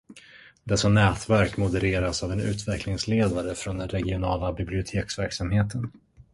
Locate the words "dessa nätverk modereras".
0.63-2.23